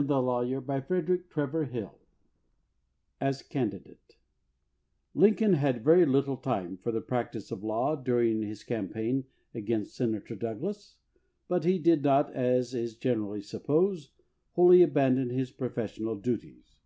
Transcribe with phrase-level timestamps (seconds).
[0.00, 1.90] 279 XXIV
[3.20, 4.16] AS CANDIDATE
[5.12, 9.24] LINCOLN had very little time for the practice ^ of the law during his campaign
[9.52, 10.96] against Senator Douglas,
[11.48, 14.12] but he did not, as is generally supposed,
[14.52, 16.78] wholly abandon his professional duties.